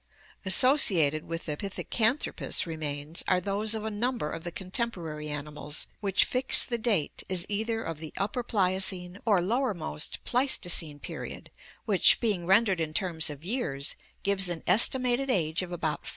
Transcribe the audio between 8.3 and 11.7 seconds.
Pliocene or lowermost Pleistocene period,